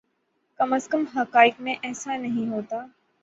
کم 0.59 0.73
از 0.73 0.87
کم 0.89 1.03
حقائق 1.15 1.59
میں 1.59 1.75
ایسا 1.81 2.17
نہیں 2.17 2.49
ہوتا۔ 2.49 2.85